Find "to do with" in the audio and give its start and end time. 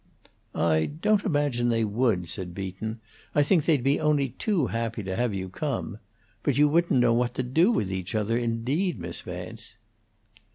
7.35-7.91